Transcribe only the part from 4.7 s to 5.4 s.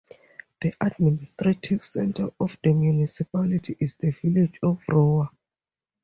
Roa.